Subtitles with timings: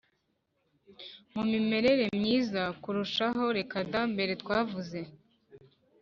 [1.33, 4.99] mu mimerere myiza kurushaho Reka da Mbere twavuze